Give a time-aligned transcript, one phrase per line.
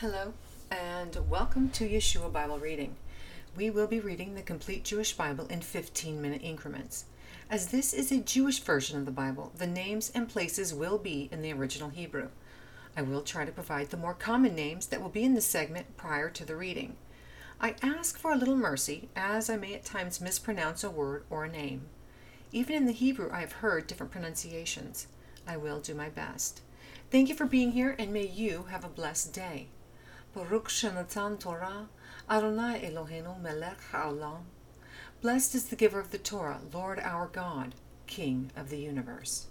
[0.00, 0.34] Hello,
[0.70, 2.96] and welcome to Yeshua Bible Reading.
[3.56, 7.06] We will be reading the complete Jewish Bible in 15 minute increments.
[7.48, 11.30] As this is a Jewish version of the Bible, the names and places will be
[11.32, 12.28] in the original Hebrew.
[12.94, 15.96] I will try to provide the more common names that will be in the segment
[15.96, 16.96] prior to the reading.
[17.58, 21.46] I ask for a little mercy, as I may at times mispronounce a word or
[21.46, 21.86] a name.
[22.52, 25.06] Even in the Hebrew, I have heard different pronunciations.
[25.48, 26.60] I will do my best.
[27.10, 29.68] Thank you for being here, and may you have a blessed day.
[30.36, 31.88] Baruch Shenatan Torah,
[32.28, 34.42] Adonai Eloheinu melech haolam.
[35.22, 37.74] Blessed is the giver of the Torah, Lord our God,
[38.06, 39.46] King of the universe.